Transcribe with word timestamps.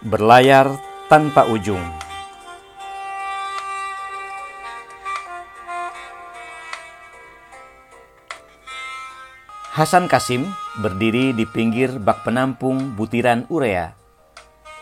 Berlayar 0.00 0.80
tanpa 1.12 1.44
ujung. 1.44 1.84
Hasan 9.76 10.08
Kasim 10.08 10.48
berdiri 10.80 11.36
di 11.36 11.44
pinggir 11.44 12.00
bak 12.00 12.24
penampung 12.24 12.96
butiran 12.96 13.44
urea. 13.52 13.92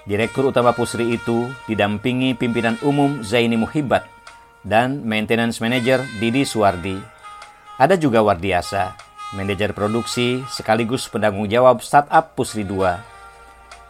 Direktur 0.07 0.55
utama 0.55 0.71
Pusri 0.71 1.11
itu 1.11 1.51
didampingi 1.67 2.39
pimpinan 2.39 2.79
umum 2.87 3.19
Zaini 3.27 3.59
Muhibat 3.59 4.07
dan 4.63 5.03
maintenance 5.03 5.59
manager 5.59 5.99
Didi 6.23 6.47
Suwardi. 6.47 6.95
Ada 7.75 7.99
juga 7.99 8.23
Wardiasa, 8.23 8.95
manajer 9.35 9.75
produksi 9.75 10.47
sekaligus 10.47 11.11
penanggung 11.11 11.51
jawab 11.51 11.83
startup 11.83 12.39
Pusri 12.39 12.63
2. 12.63 13.18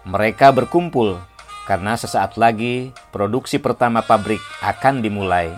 Mereka 0.08 0.56
berkumpul 0.56 1.20
karena 1.68 1.92
sesaat 1.92 2.40
lagi 2.40 2.96
produksi 3.12 3.60
pertama 3.60 4.00
pabrik 4.00 4.40
akan 4.64 5.04
dimulai. 5.04 5.52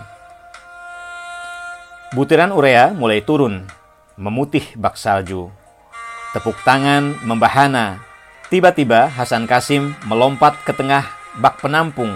Butiran 2.11 2.51
urea 2.51 2.91
mulai 2.91 3.23
turun 3.23 3.63
memutih 4.19 4.67
bak 4.75 4.99
salju. 4.99 5.47
Tepuk 6.35 6.59
tangan 6.67 7.15
membahana. 7.23 8.03
Tiba-tiba 8.51 9.07
Hasan 9.07 9.47
Kasim 9.47 9.95
melompat 10.03 10.59
ke 10.67 10.75
tengah 10.75 11.07
bak 11.39 11.63
penampung. 11.63 12.11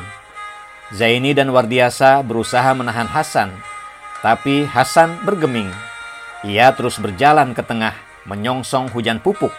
Zaini 0.91 1.31
dan 1.31 1.55
Wardiasa 1.55 2.19
berusaha 2.19 2.75
menahan 2.75 3.07
Hasan, 3.07 3.47
tapi 4.19 4.67
Hasan 4.67 5.23
bergeming. 5.23 5.71
Ia 6.43 6.75
terus 6.75 6.99
berjalan 6.99 7.55
ke 7.55 7.63
tengah, 7.63 7.95
menyongsong 8.27 8.91
hujan 8.91 9.23
pupuk. 9.23 9.55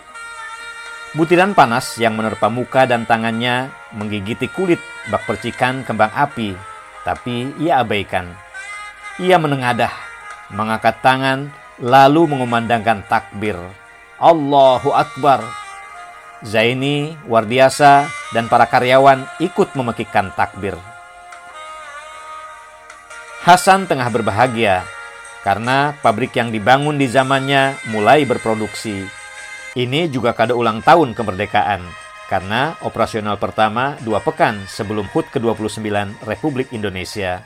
Butiran 1.16 1.56
panas 1.56 1.96
yang 1.96 2.12
menerpa 2.12 2.52
muka 2.52 2.84
dan 2.84 3.08
tangannya 3.08 3.72
menggigiti 3.96 4.52
kulit 4.52 4.76
bak 5.08 5.24
percikan 5.24 5.80
kembang 5.80 6.12
api, 6.12 6.52
tapi 7.08 7.56
ia 7.56 7.80
abaikan. 7.80 8.36
Ia 9.16 9.40
menengadah, 9.40 9.88
mengangkat 10.52 11.00
tangan 11.00 11.48
lalu 11.80 12.28
mengumandangkan 12.28 13.00
takbir. 13.08 13.56
Allahu 14.20 14.92
Akbar. 14.92 15.40
Zaini, 16.44 17.16
Wardiasa, 17.24 18.12
dan 18.36 18.52
para 18.52 18.68
karyawan 18.68 19.24
ikut 19.40 19.72
memekikkan 19.72 20.36
takbir. 20.36 20.76
Hasan 23.40 23.88
tengah 23.88 24.12
berbahagia 24.12 24.84
karena 25.40 25.96
pabrik 26.04 26.36
yang 26.36 26.52
dibangun 26.52 27.00
di 27.00 27.08
zamannya 27.08 27.80
mulai 27.88 28.28
berproduksi. 28.28 29.15
Ini 29.76 30.08
juga 30.08 30.32
kado 30.32 30.56
ulang 30.56 30.80
tahun 30.80 31.12
kemerdekaan 31.12 31.84
karena 32.32 32.80
operasional 32.80 33.36
pertama 33.36 34.00
dua 34.00 34.24
pekan 34.24 34.64
sebelum 34.64 35.04
HUT 35.12 35.28
ke-29 35.28 35.84
Republik 36.24 36.72
Indonesia. 36.72 37.44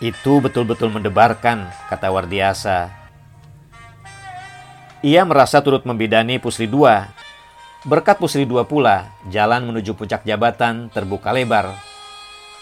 Itu 0.00 0.40
betul-betul 0.40 0.88
mendebarkan, 0.88 1.68
kata 1.92 2.08
Wardiasa. 2.08 2.88
Ia 5.04 5.28
merasa 5.28 5.60
turut 5.60 5.84
membidani 5.84 6.40
Pusri 6.40 6.64
II. 6.64 6.88
Berkat 7.84 8.16
Pusri 8.16 8.48
II 8.48 8.64
pula, 8.64 9.12
jalan 9.28 9.68
menuju 9.68 9.92
puncak 9.92 10.24
jabatan 10.24 10.88
terbuka 10.88 11.36
lebar. 11.36 11.76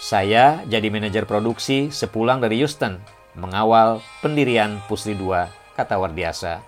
Saya 0.03 0.67
jadi 0.67 0.91
manajer 0.91 1.31
produksi 1.31 1.95
sepulang 1.95 2.43
dari 2.43 2.59
Houston, 2.59 2.99
mengawal 3.39 4.03
pendirian 4.19 4.83
Pusri 4.91 5.15
II, 5.15 5.47
kata 5.79 5.95
Wardiasa. 5.95 6.59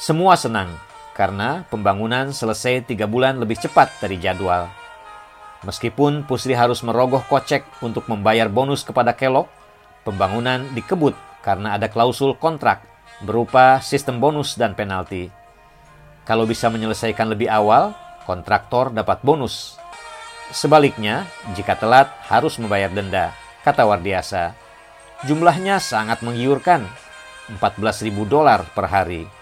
Semua 0.00 0.32
senang, 0.32 0.80
karena 1.12 1.68
pembangunan 1.68 2.32
selesai 2.32 2.88
tiga 2.88 3.04
bulan 3.04 3.36
lebih 3.36 3.60
cepat 3.60 4.00
dari 4.00 4.16
jadwal. 4.16 4.72
Meskipun 5.60 6.24
Pusri 6.24 6.56
harus 6.56 6.80
merogoh 6.80 7.20
kocek 7.28 7.68
untuk 7.84 8.08
membayar 8.08 8.48
bonus 8.48 8.80
kepada 8.80 9.12
Kelok, 9.12 9.52
pembangunan 10.08 10.64
dikebut 10.72 11.12
karena 11.44 11.76
ada 11.76 11.92
klausul 11.92 12.32
kontrak 12.32 12.80
berupa 13.20 13.76
sistem 13.84 14.24
bonus 14.24 14.56
dan 14.56 14.72
penalti. 14.72 15.28
Kalau 16.24 16.48
bisa 16.48 16.72
menyelesaikan 16.72 17.28
lebih 17.28 17.52
awal, 17.52 17.92
kontraktor 18.24 18.88
dapat 18.88 19.20
bonus. 19.20 19.76
Sebaliknya, 20.48 21.28
jika 21.52 21.76
telat 21.76 22.08
harus 22.24 22.56
membayar 22.56 22.88
denda, 22.88 23.36
kata 23.68 23.84
Wardiasa. 23.84 24.56
Jumlahnya 25.28 25.76
sangat 25.76 26.24
menggiurkan, 26.24 26.88
14.000 27.52 28.16
dolar 28.24 28.64
per 28.72 28.88
hari. 28.88 29.39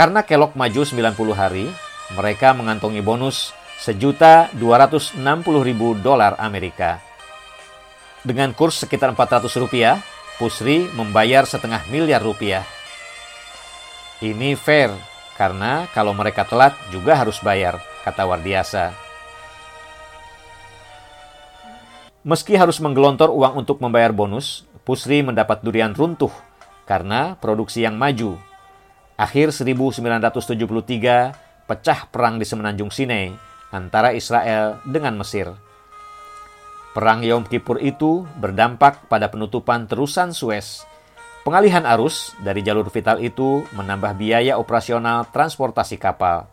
Karena 0.00 0.24
kelok 0.24 0.56
maju 0.56 0.80
90 0.80 1.12
hari, 1.36 1.68
mereka 2.16 2.56
mengantongi 2.56 3.04
bonus 3.04 3.52
sejuta 3.76 4.48
260 4.56 5.20
ribu 5.60 5.92
dolar 5.92 6.40
Amerika. 6.40 7.04
Dengan 8.24 8.56
kurs 8.56 8.80
sekitar 8.80 9.12
400 9.12 9.52
rupiah, 9.60 10.00
Pusri 10.40 10.88
membayar 10.96 11.44
setengah 11.44 11.84
miliar 11.92 12.24
rupiah. 12.24 12.64
Ini 14.24 14.56
fair, 14.56 14.88
karena 15.36 15.84
kalau 15.92 16.16
mereka 16.16 16.48
telat 16.48 16.72
juga 16.88 17.20
harus 17.20 17.36
bayar, 17.44 17.76
kata 18.00 18.24
Wardiasa. 18.24 18.96
Meski 22.24 22.56
harus 22.56 22.80
menggelontor 22.80 23.28
uang 23.28 23.68
untuk 23.68 23.84
membayar 23.84 24.16
bonus, 24.16 24.64
Pusri 24.80 25.20
mendapat 25.20 25.60
durian 25.60 25.92
runtuh 25.92 26.32
karena 26.88 27.36
produksi 27.36 27.84
yang 27.84 28.00
maju. 28.00 28.40
Akhir 29.20 29.52
1973, 29.52 31.68
pecah 31.68 32.08
perang 32.08 32.40
di 32.40 32.48
Semenanjung 32.48 32.88
Sinai 32.88 33.28
antara 33.68 34.16
Israel 34.16 34.80
dengan 34.88 35.20
Mesir. 35.20 35.52
Perang 36.96 37.20
Yom 37.20 37.44
Kippur 37.44 37.76
itu 37.84 38.24
berdampak 38.40 39.12
pada 39.12 39.28
penutupan 39.28 39.84
terusan 39.84 40.32
Suez. 40.32 40.88
Pengalihan 41.44 41.84
arus 41.84 42.32
dari 42.40 42.64
jalur 42.64 42.88
vital 42.88 43.20
itu 43.20 43.60
menambah 43.76 44.16
biaya 44.16 44.56
operasional 44.56 45.28
transportasi 45.28 46.00
kapal, 46.00 46.48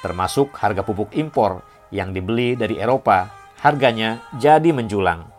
termasuk 0.00 0.56
harga 0.56 0.80
pupuk 0.80 1.12
impor 1.12 1.60
yang 1.92 2.16
dibeli 2.16 2.56
dari 2.56 2.80
Eropa, 2.80 3.28
harganya 3.60 4.24
jadi 4.40 4.72
menjulang. 4.72 5.35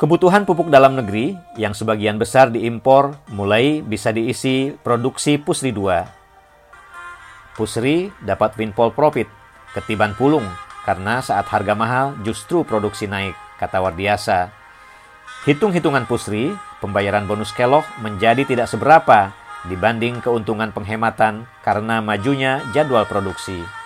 Kebutuhan 0.00 0.48
pupuk 0.48 0.72
dalam 0.72 0.96
negeri 0.96 1.36
yang 1.60 1.76
sebagian 1.76 2.16
besar 2.16 2.48
diimpor 2.48 3.20
mulai 3.36 3.84
bisa 3.84 4.08
diisi 4.08 4.72
produksi 4.80 5.36
Pusri 5.36 5.76
2. 5.76 7.52
Pusri 7.52 8.08
dapat 8.24 8.56
windfall 8.56 8.96
profit, 8.96 9.28
ketiban 9.76 10.16
pulung 10.16 10.48
karena 10.88 11.20
saat 11.20 11.44
harga 11.52 11.76
mahal 11.76 12.16
justru 12.24 12.64
produksi 12.64 13.12
naik, 13.12 13.36
kata 13.60 13.76
Wardiasa. 13.76 14.48
Hitung-hitungan 15.44 16.08
Pusri, 16.08 16.48
pembayaran 16.80 17.28
bonus 17.28 17.52
kelok 17.52 17.84
menjadi 18.00 18.48
tidak 18.48 18.72
seberapa 18.72 19.36
dibanding 19.68 20.24
keuntungan 20.24 20.72
penghematan 20.72 21.44
karena 21.60 22.00
majunya 22.00 22.64
jadwal 22.72 23.04
produksi. 23.04 23.79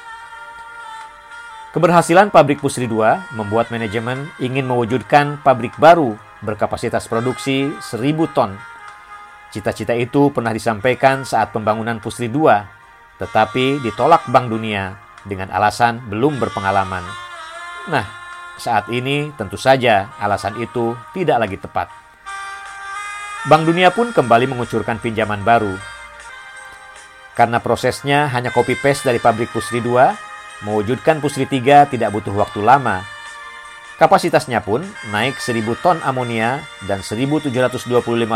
Keberhasilan 1.74 2.30
pabrik 2.30 2.62
Pusri 2.62 2.86
2 2.86 3.34
membuat 3.34 3.74
manajemen 3.74 4.30
ingin 4.38 4.62
mewujudkan 4.62 5.42
pabrik 5.42 5.74
baru 5.74 6.14
berkapasitas 6.38 7.10
produksi 7.10 7.66
1000 7.82 8.30
ton. 8.30 8.54
Cita-cita 9.50 9.90
itu 9.90 10.30
pernah 10.30 10.54
disampaikan 10.54 11.26
saat 11.26 11.50
pembangunan 11.50 11.98
Pusri 11.98 12.30
2, 12.30 13.18
tetapi 13.18 13.82
ditolak 13.82 14.22
Bank 14.30 14.54
Dunia 14.54 14.94
dengan 15.26 15.50
alasan 15.50 15.98
belum 16.06 16.38
berpengalaman. 16.38 17.02
Nah, 17.90 18.06
saat 18.54 18.86
ini 18.94 19.34
tentu 19.34 19.58
saja 19.58 20.14
alasan 20.22 20.54
itu 20.62 20.94
tidak 21.10 21.42
lagi 21.42 21.58
tepat. 21.58 21.90
Bank 23.50 23.66
Dunia 23.66 23.90
pun 23.90 24.14
kembali 24.14 24.46
mengucurkan 24.46 25.02
pinjaman 25.02 25.42
baru. 25.42 25.74
Karena 27.34 27.58
prosesnya 27.58 28.30
hanya 28.30 28.54
copy 28.54 28.78
paste 28.78 29.10
dari 29.10 29.18
pabrik 29.18 29.50
Pusri 29.50 29.82
2, 29.82 30.33
mewujudkan 30.62 31.18
Pusri 31.18 31.50
3 31.50 31.90
tidak 31.90 32.14
butuh 32.14 32.36
waktu 32.38 32.62
lama. 32.62 33.02
Kapasitasnya 33.98 34.62
pun 34.62 34.86
naik 35.10 35.42
1000 35.42 35.74
ton 35.82 35.98
amonia 36.06 36.62
dan 36.86 37.02
1725 37.02 37.90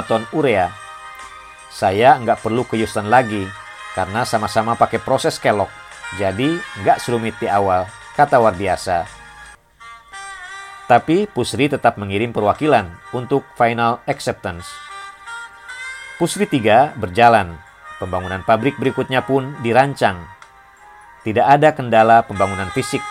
ton 0.06 0.22
urea. 0.34 0.74
Saya 1.70 2.18
nggak 2.18 2.42
perlu 2.42 2.66
ke 2.66 2.74
Houston 2.80 3.06
lagi, 3.06 3.46
karena 3.94 4.26
sama-sama 4.26 4.74
pakai 4.74 4.98
proses 4.98 5.38
kelok 5.38 5.70
jadi 6.16 6.56
nggak 6.80 7.04
serumit 7.04 7.36
di 7.36 7.44
awal, 7.44 7.84
kata 8.16 8.40
Wardiasa. 8.40 9.04
Tapi 10.88 11.28
Pusri 11.28 11.68
tetap 11.68 12.00
mengirim 12.00 12.32
perwakilan 12.32 12.88
untuk 13.12 13.44
final 13.60 14.00
acceptance. 14.08 14.64
Pusri 16.16 16.48
3 16.48 16.96
berjalan, 16.96 17.60
pembangunan 18.00 18.40
pabrik 18.40 18.80
berikutnya 18.80 19.20
pun 19.20 19.52
dirancang. 19.60 20.37
Tidak 21.26 21.42
ada 21.42 21.74
kendala 21.74 22.22
pembangunan 22.22 22.70
fisik, 22.70 23.02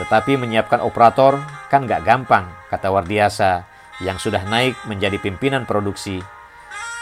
tetapi 0.00 0.40
menyiapkan 0.40 0.80
operator 0.80 1.36
kan 1.68 1.84
nggak 1.84 2.02
gampang, 2.02 2.48
kata 2.72 2.88
Wardiasa, 2.88 3.62
yang 4.00 4.16
sudah 4.16 4.42
naik 4.48 4.74
menjadi 4.88 5.20
pimpinan 5.20 5.68
produksi. 5.68 6.18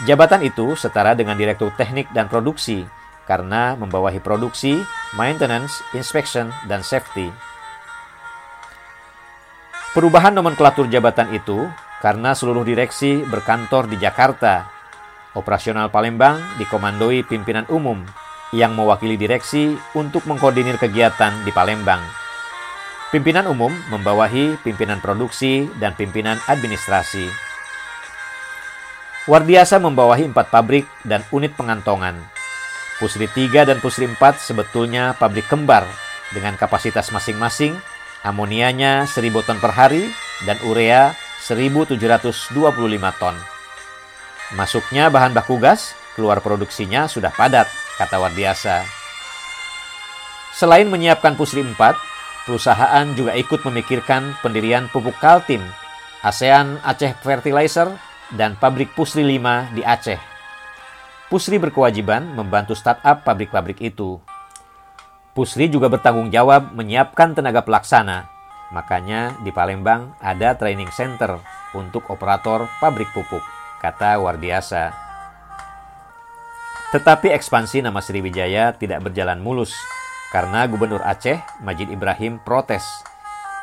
Jabatan 0.05 0.43
itu 0.43 0.75
setara 0.75 1.13
dengan 1.13 1.37
direktur 1.37 1.71
teknik 1.77 2.09
dan 2.11 2.27
produksi 2.27 2.89
karena 3.29 3.79
membawahi 3.79 4.19
produksi, 4.19 4.81
maintenance, 5.15 5.85
inspection, 5.95 6.51
dan 6.67 6.83
safety. 6.83 7.31
Perubahan 9.95 10.35
nomenklatur 10.35 10.91
jabatan 10.91 11.31
itu 11.35 11.67
karena 12.03 12.35
seluruh 12.35 12.63
direksi 12.67 13.23
berkantor 13.29 13.87
di 13.87 14.01
Jakarta. 14.01 14.67
Operasional 15.35 15.95
Palembang 15.95 16.43
dikomandoi 16.59 17.23
pimpinan 17.23 17.67
umum 17.71 18.03
yang 18.51 18.75
mewakili 18.75 19.15
direksi 19.15 19.79
untuk 19.95 20.27
mengkoordinir 20.27 20.77
kegiatan 20.77 21.45
di 21.47 21.51
Palembang. 21.55 22.03
Pimpinan 23.11 23.51
umum 23.51 23.75
membawahi 23.91 24.59
pimpinan 24.63 25.03
produksi 25.03 25.67
dan 25.83 25.99
pimpinan 25.99 26.39
administrasi. 26.47 27.27
Wardiasa 29.27 29.79
membawahi 29.83 30.31
empat 30.31 30.51
pabrik 30.51 30.87
dan 31.03 31.23
unit 31.31 31.55
pengantongan. 31.55 32.19
Pusri 32.99 33.27
3 33.27 33.67
dan 33.67 33.79
Pusri 33.79 34.07
4 34.07 34.19
sebetulnya 34.39 35.15
pabrik 35.19 35.47
kembar 35.51 35.87
dengan 36.31 36.55
kapasitas 36.55 37.11
masing-masing 37.11 37.75
amonianya 38.23 39.09
1000 39.09 39.47
ton 39.47 39.59
per 39.61 39.73
hari, 39.73 40.13
dan 40.45 40.57
urea 40.65 41.17
1725 41.45 42.53
ton. 43.21 43.37
Masuknya 44.57 45.09
bahan 45.09 45.33
baku 45.33 45.57
gas, 45.61 45.95
keluar 46.21 46.45
produksinya 46.45 47.09
sudah 47.09 47.33
padat, 47.33 47.65
kata 47.97 48.21
Wardiasa. 48.21 48.85
Selain 50.53 50.85
menyiapkan 50.85 51.33
Pusri 51.33 51.65
4, 51.65 51.73
perusahaan 52.45 53.07
juga 53.17 53.33
ikut 53.33 53.65
memikirkan 53.65 54.37
pendirian 54.45 54.93
pupuk 54.93 55.17
Kaltim, 55.17 55.65
ASEAN 56.21 56.77
Aceh 56.85 57.17
Fertilizer, 57.25 57.89
dan 58.37 58.61
pabrik 58.61 58.93
Pusri 58.93 59.25
5 59.25 59.73
di 59.73 59.81
Aceh. 59.81 60.21
Pusri 61.33 61.57
berkewajiban 61.57 62.37
membantu 62.37 62.77
startup 62.77 63.25
pabrik-pabrik 63.25 63.81
itu. 63.81 64.21
Pusri 65.33 65.73
juga 65.73 65.89
bertanggung 65.89 66.29
jawab 66.29 66.77
menyiapkan 66.77 67.33
tenaga 67.33 67.65
pelaksana. 67.65 68.29
Makanya 68.77 69.41
di 69.41 69.49
Palembang 69.49 70.13
ada 70.21 70.53
training 70.53 70.93
center 70.93 71.41
untuk 71.73 72.05
operator 72.13 72.69
pabrik 72.85 73.09
pupuk, 73.17 73.43
kata 73.81 74.21
Wardiasa. 74.21 75.10
Tetapi 76.91 77.31
ekspansi 77.31 77.87
nama 77.87 78.03
Sriwijaya 78.03 78.75
tidak 78.75 79.07
berjalan 79.07 79.39
mulus 79.39 79.71
karena 80.35 80.67
Gubernur 80.67 80.99
Aceh 81.07 81.39
Majid 81.63 81.87
Ibrahim 81.87 82.43
protes. 82.43 82.83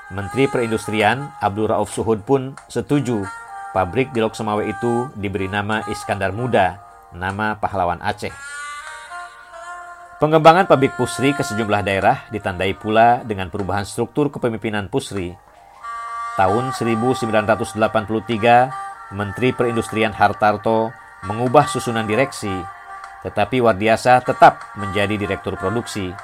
Menteri 0.08 0.48
Perindustrian 0.48 1.36
Abdul 1.44 1.68
Rauf 1.68 1.92
Suhud 1.92 2.24
pun 2.24 2.56
setuju 2.72 3.28
pabrik 3.76 4.16
di 4.16 4.24
Lok 4.24 4.32
Semawe 4.32 4.64
itu 4.64 5.12
diberi 5.20 5.52
nama 5.52 5.84
Iskandar 5.92 6.32
Muda, 6.32 6.80
nama 7.12 7.60
pahlawan 7.60 8.00
Aceh. 8.00 8.32
Pengembangan 10.24 10.64
pabrik 10.64 10.96
Pusri 10.96 11.36
ke 11.36 11.44
sejumlah 11.44 11.84
daerah 11.84 12.24
ditandai 12.32 12.80
pula 12.80 13.28
dengan 13.28 13.52
perubahan 13.52 13.84
struktur 13.84 14.32
kepemimpinan 14.32 14.88
Pusri. 14.88 15.36
Tahun 16.40 16.72
1983, 16.72 17.76
Menteri 19.12 19.52
Perindustrian 19.52 20.16
Hartarto 20.16 20.96
mengubah 21.28 21.68
susunan 21.68 22.08
direksi, 22.08 22.77
tetapi 23.28 23.60
Wardiasa 23.60 24.24
tetap 24.24 24.64
menjadi 24.80 25.20
direktur 25.20 25.60
produksi. 25.60 26.16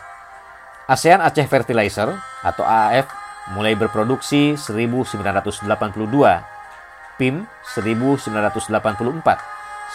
ASEAN 0.87 1.19
Aceh 1.19 1.43
Fertilizer 1.51 2.15
atau 2.43 2.63
AAF 2.63 3.11
mulai 3.51 3.75
berproduksi 3.75 4.55
1982, 4.55 5.67
PIM 7.19 7.43
1984, 7.75 8.71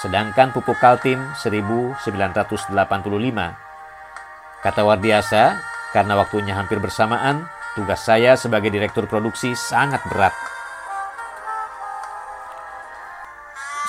sedangkan 0.05 0.52
pupuk 0.52 0.76
Kaltim 0.76 1.16
1985. 1.40 2.76
Kata 4.61 4.82
Wardiasa, 4.84 5.56
karena 5.96 6.12
waktunya 6.20 6.52
hampir 6.52 6.76
bersamaan, 6.76 7.49
tugas 7.72 8.04
saya 8.04 8.37
sebagai 8.37 8.69
direktur 8.69 9.08
produksi 9.08 9.56
sangat 9.56 10.04
berat. 10.12 10.37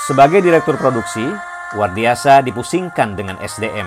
Sebagai 0.08 0.42
direktur 0.42 0.74
produksi, 0.80 1.22
Wardiasa 1.78 2.42
dipusingkan 2.42 3.14
dengan 3.14 3.38
SDM. 3.38 3.86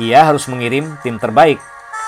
Ia 0.00 0.24
harus 0.24 0.48
mengirim 0.48 0.96
tim 1.04 1.20
terbaik 1.20 1.60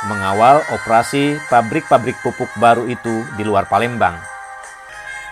mengawal 0.08 0.60
operasi 0.72 1.36
pabrik-pabrik 1.48 2.16
pupuk 2.20 2.48
baru 2.60 2.84
itu 2.88 3.24
di 3.36 3.44
luar 3.44 3.68
Palembang. 3.68 4.16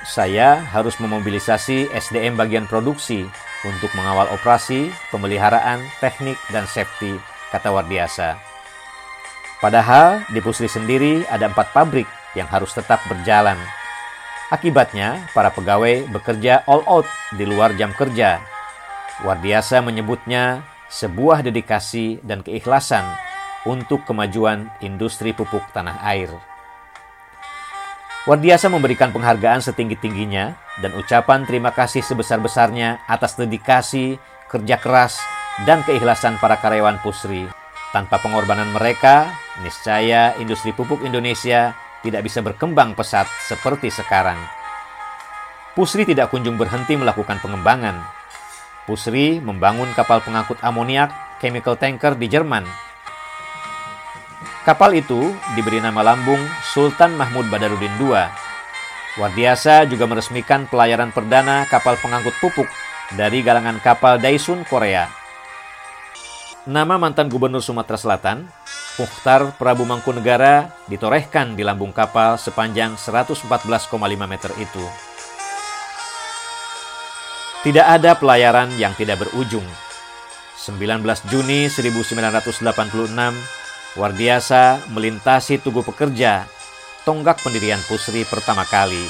Saya 0.02 0.58
harus 0.72 0.98
memobilisasi 0.98 1.92
SDM 1.94 2.34
bagian 2.34 2.66
produksi 2.66 3.24
untuk 3.62 3.88
mengawal 3.94 4.26
operasi, 4.34 4.90
pemeliharaan, 5.14 5.80
teknik, 6.02 6.36
dan 6.50 6.66
safety 6.66 7.14
kata 7.54 7.70
Wardiasa. 7.70 8.34
Padahal 9.62 10.26
di 10.34 10.42
Pusri 10.42 10.66
sendiri 10.66 11.22
ada 11.30 11.46
empat 11.46 11.70
pabrik 11.70 12.08
yang 12.34 12.50
harus 12.50 12.74
tetap 12.74 12.98
berjalan. 13.06 13.54
Akibatnya, 14.50 15.22
para 15.32 15.54
pegawai 15.54 16.10
bekerja 16.10 16.66
all 16.66 16.82
out 16.84 17.06
di 17.32 17.46
luar 17.46 17.72
jam 17.78 17.94
kerja. 17.94 18.51
Wardiasa 19.22 19.78
menyebutnya 19.86 20.66
sebuah 20.90 21.46
dedikasi 21.46 22.18
dan 22.26 22.42
keikhlasan 22.42 23.06
untuk 23.62 24.02
kemajuan 24.02 24.66
industri 24.82 25.30
pupuk 25.30 25.62
tanah 25.70 26.02
air. 26.02 26.30
Wardiasa 28.26 28.66
memberikan 28.70 29.14
penghargaan 29.14 29.62
setinggi-tingginya 29.62 30.54
dan 30.82 30.94
ucapan 30.98 31.42
terima 31.46 31.70
kasih 31.70 32.02
sebesar-besarnya 32.02 33.06
atas 33.06 33.38
dedikasi, 33.38 34.18
kerja 34.46 34.78
keras, 34.78 35.18
dan 35.66 35.82
keikhlasan 35.86 36.38
para 36.38 36.58
karyawan 36.58 36.98
Pusri. 37.02 37.46
Tanpa 37.90 38.18
pengorbanan 38.22 38.74
mereka, 38.74 39.30
niscaya 39.62 40.34
industri 40.38 40.70
pupuk 40.74 41.02
Indonesia 41.06 41.74
tidak 42.02 42.26
bisa 42.26 42.42
berkembang 42.42 42.98
pesat 42.98 43.26
seperti 43.46 43.90
sekarang. 43.90 44.38
Pusri 45.78 46.06
tidak 46.06 46.30
kunjung 46.30 46.58
berhenti 46.58 46.98
melakukan 46.98 47.38
pengembangan. 47.38 48.21
Pusri 48.84 49.38
membangun 49.38 49.90
kapal 49.94 50.22
pengangkut 50.22 50.58
amoniak 50.60 51.12
chemical 51.38 51.78
tanker 51.78 52.18
di 52.18 52.26
Jerman. 52.26 52.66
Kapal 54.62 54.94
itu 54.98 55.34
diberi 55.58 55.82
nama 55.82 56.02
lambung 56.02 56.40
Sultan 56.70 57.18
Mahmud 57.18 57.50
Badarudin 57.50 57.94
II. 57.98 58.14
Wardiasa 59.18 59.84
juga 59.90 60.06
meresmikan 60.08 60.70
pelayaran 60.70 61.10
perdana 61.10 61.66
kapal 61.66 61.98
pengangkut 61.98 62.34
pupuk 62.38 62.66
dari 63.12 63.44
galangan 63.44 63.76
kapal 63.82 64.16
Daisun 64.16 64.64
Korea 64.64 65.22
Nama 66.62 66.94
mantan 66.94 67.26
gubernur 67.26 67.58
Sumatera 67.58 67.98
Selatan, 67.98 68.46
Mukhtar 68.94 69.58
Prabu 69.58 69.82
Mangkunegara, 69.82 70.70
ditorehkan 70.86 71.58
di 71.58 71.66
lambung 71.66 71.90
kapal 71.90 72.38
sepanjang 72.38 72.94
114,5 72.94 73.50
meter 74.30 74.54
itu. 74.62 75.11
Tidak 77.62 77.86
ada 77.86 78.18
pelayaran 78.18 78.74
yang 78.74 78.94
tidak 78.98 79.22
berujung. 79.22 79.64
19 80.62 81.02
Juni 81.30 81.70
1986, 81.70 82.62
Wardiasa 83.98 84.82
melintasi 84.90 85.62
Tugu 85.62 85.86
Pekerja, 85.86 86.46
tonggak 87.06 87.42
pendirian 87.42 87.82
Pusri 87.86 88.26
pertama 88.26 88.66
kali. 88.66 89.02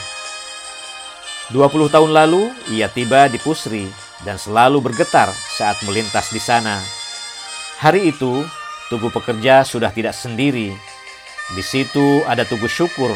20 1.52 1.92
tahun 1.92 2.10
lalu, 2.12 2.52
ia 2.72 2.88
tiba 2.88 3.28
di 3.28 3.36
Pusri 3.36 3.88
dan 4.24 4.40
selalu 4.40 4.80
bergetar 4.80 5.28
saat 5.32 5.80
melintas 5.84 6.32
di 6.32 6.40
sana 6.40 6.80
Hari 7.82 8.14
itu, 8.14 8.46
Tugu 8.86 9.10
Pekerja 9.10 9.66
sudah 9.66 9.90
tidak 9.90 10.14
sendiri. 10.14 10.70
Di 11.50 11.62
situ 11.66 12.22
ada 12.30 12.46
Tugu 12.46 12.70
Syukur, 12.70 13.10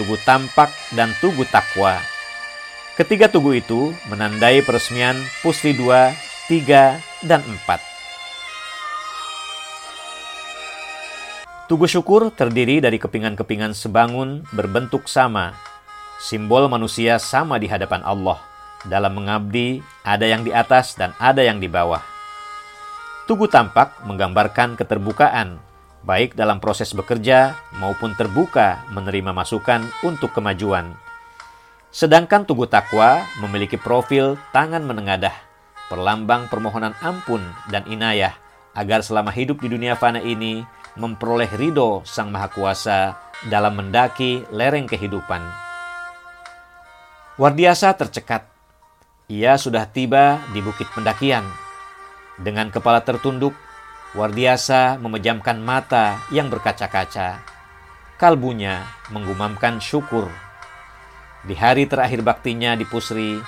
Tugu 0.00 0.16
Tampak, 0.24 0.72
dan 0.96 1.12
Tugu 1.20 1.44
Takwa. 1.44 2.00
Ketiga 2.98 3.30
tugu 3.30 3.54
itu 3.54 3.94
menandai 4.10 4.58
peresmian 4.66 5.14
Pusri 5.38 5.70
2, 5.70 5.86
3, 6.50 6.98
dan 7.30 7.46
4. 7.46 7.78
Tugu 11.70 11.86
Syukur 11.86 12.34
terdiri 12.34 12.82
dari 12.82 12.98
kepingan-kepingan 12.98 13.70
sebangun 13.70 14.42
berbentuk 14.50 15.06
sama. 15.06 15.54
Simbol 16.18 16.66
manusia 16.66 17.22
sama 17.22 17.62
di 17.62 17.70
hadapan 17.70 18.02
Allah. 18.02 18.42
Dalam 18.82 19.14
mengabdi, 19.14 19.78
ada 20.02 20.26
yang 20.26 20.42
di 20.42 20.50
atas 20.50 20.98
dan 20.98 21.14
ada 21.22 21.46
yang 21.46 21.62
di 21.62 21.70
bawah. 21.70 22.02
Tugu 23.30 23.46
tampak 23.46 23.94
menggambarkan 24.10 24.74
keterbukaan, 24.74 25.62
baik 26.02 26.34
dalam 26.34 26.58
proses 26.58 26.90
bekerja 26.90 27.54
maupun 27.78 28.18
terbuka 28.18 28.82
menerima 28.90 29.30
masukan 29.30 29.86
untuk 30.02 30.34
kemajuan. 30.34 30.98
Sedangkan 31.88 32.44
Tugu 32.44 32.68
Takwa 32.68 33.24
memiliki 33.40 33.80
profil 33.80 34.36
tangan 34.52 34.84
menengadah, 34.84 35.32
perlambang 35.88 36.46
permohonan 36.52 36.92
ampun 37.00 37.40
dan 37.72 37.88
inayah 37.88 38.36
agar 38.76 39.00
selama 39.00 39.32
hidup 39.32 39.58
di 39.58 39.72
dunia 39.72 39.96
fana 39.96 40.20
ini 40.20 40.62
memperoleh 41.00 41.48
ridho 41.56 42.04
Sang 42.04 42.28
Maha 42.28 42.48
Kuasa 42.52 43.16
dalam 43.48 43.74
mendaki 43.78 44.44
lereng 44.52 44.84
kehidupan. 44.84 45.40
Wardiasa 47.38 47.94
tercekat. 47.94 48.44
Ia 49.28 49.60
sudah 49.60 49.84
tiba 49.88 50.40
di 50.56 50.60
bukit 50.64 50.88
pendakian 50.96 51.44
dengan 52.38 52.70
kepala 52.70 53.02
tertunduk, 53.02 53.50
Wardiasa 54.14 54.96
memejamkan 55.02 55.60
mata 55.60 56.16
yang 56.32 56.48
berkaca-kaca. 56.48 57.44
Kalbunya 58.16 58.86
menggumamkan 59.12 59.82
syukur. 59.84 60.32
Di 61.44 61.54
hari 61.54 61.86
terakhir 61.86 62.24
baktinya 62.26 62.74
di 62.74 62.82
Pusri, 62.86 63.38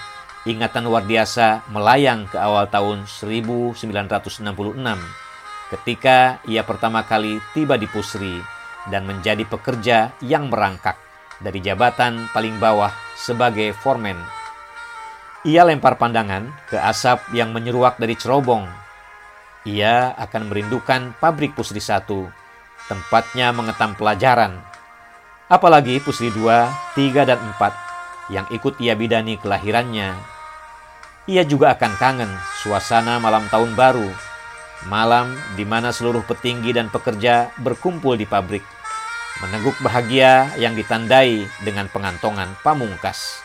ingatan 0.46 0.86
Wardiasa 0.86 1.66
melayang 1.72 2.30
ke 2.30 2.38
awal 2.38 2.70
tahun 2.70 3.08
1966 3.08 4.40
ketika 5.70 6.42
ia 6.50 6.66
pertama 6.66 7.06
kali 7.06 7.38
tiba 7.54 7.78
di 7.78 7.86
Pusri 7.86 8.42
dan 8.90 9.06
menjadi 9.06 9.46
pekerja 9.46 10.14
yang 10.22 10.50
merangkak 10.50 10.98
dari 11.38 11.62
jabatan 11.62 12.26
paling 12.34 12.58
bawah 12.58 12.90
sebagai 13.14 13.74
foreman. 13.78 14.18
Ia 15.46 15.64
lempar 15.64 15.96
pandangan 15.96 16.52
ke 16.68 16.76
asap 16.76 17.32
yang 17.32 17.54
menyeruak 17.54 17.96
dari 17.96 18.12
cerobong 18.18 18.68
ia 19.68 20.16
akan 20.16 20.48
merindukan 20.48 21.12
pabrik 21.20 21.52
Pusri 21.52 21.84
1, 21.84 22.08
tempatnya 22.88 23.52
mengetam 23.52 23.92
pelajaran. 23.92 24.56
Apalagi 25.50 25.98
Pusri 25.98 26.30
2, 26.30 26.94
3, 26.94 27.26
dan 27.26 27.42
4 27.58 28.30
yang 28.30 28.46
ikut 28.54 28.78
ia 28.78 28.94
bidani 28.94 29.34
kelahirannya. 29.34 30.14
Ia 31.26 31.42
juga 31.42 31.74
akan 31.74 31.92
kangen 31.98 32.30
suasana 32.62 33.18
malam 33.18 33.50
tahun 33.50 33.74
baru, 33.74 34.06
malam 34.86 35.34
di 35.58 35.66
mana 35.66 35.90
seluruh 35.90 36.22
petinggi 36.22 36.70
dan 36.70 36.86
pekerja 36.86 37.50
berkumpul 37.58 38.14
di 38.14 38.30
pabrik, 38.30 38.62
meneguk 39.42 39.74
bahagia 39.82 40.54
yang 40.54 40.78
ditandai 40.78 41.50
dengan 41.66 41.90
pengantongan 41.90 42.54
pamungkas. 42.62 43.42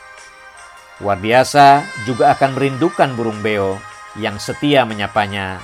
Wardiasa 1.02 1.84
juga 2.06 2.38
akan 2.38 2.54
merindukan 2.54 3.18
burung 3.18 3.42
beo 3.42 3.82
yang 4.16 4.38
setia 4.38 4.86
menyapanya 4.86 5.60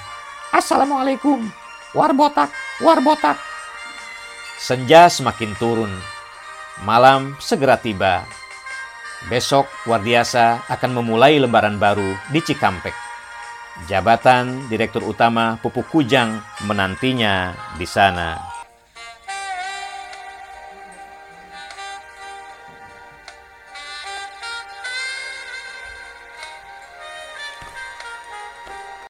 Assalamualaikum. 0.52 1.48
Warbotak, 1.96 2.52
warbotak. 2.84 3.40
Senja 4.60 5.08
semakin 5.08 5.56
turun. 5.56 5.94
Malam 6.82 7.36
segera 7.38 7.76
tiba. 7.76 8.24
Besok 9.30 9.70
Wardiasa 9.86 10.66
akan 10.66 10.92
memulai 10.98 11.38
lembaran 11.38 11.78
baru 11.78 12.18
di 12.34 12.42
Cikampek. 12.42 12.96
Jabatan 13.86 14.68
Direktur 14.68 15.06
Utama 15.06 15.58
Pupuk 15.62 15.88
Kujang 15.88 16.42
menantinya 16.66 17.54
di 17.78 17.86
sana. 17.86 18.51